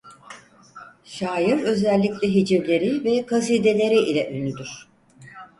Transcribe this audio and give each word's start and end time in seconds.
Şair 1.03 1.57
özellikle 1.63 2.27
hicivleri 2.27 3.03
ve 3.03 3.25
kasideleri 3.25 3.99
ile 3.99 4.31
ünlüdür. 4.31 4.87